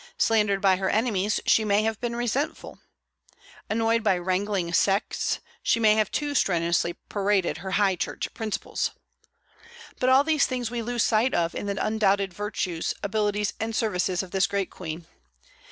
Slandered 0.17 0.61
by 0.61 0.77
her 0.77 0.89
enemies, 0.89 1.39
she 1.45 1.63
may 1.63 1.83
have 1.83 2.01
been 2.01 2.15
resentful. 2.15 2.79
Annoyed 3.69 4.03
by 4.03 4.15
wrangling 4.17 4.73
sects, 4.73 5.39
she 5.61 5.79
may 5.79 5.93
have 5.93 6.09
too 6.09 6.33
strenuously 6.33 6.93
paraded 7.07 7.57
her 7.59 7.73
high 7.73 7.97
church 7.97 8.33
principles. 8.33 8.89
But 9.99 10.09
all 10.09 10.23
these 10.23 10.47
things 10.47 10.71
we 10.71 10.81
lose 10.81 11.03
sight 11.03 11.35
of 11.35 11.53
in 11.53 11.67
the 11.67 11.77
undoubted 11.85 12.33
virtues, 12.33 12.95
abilities, 13.03 13.53
and 13.59 13.75
services 13.75 14.23
of 14.23 14.31
this 14.31 14.47
great 14.47 14.71
Queen. 14.71 15.05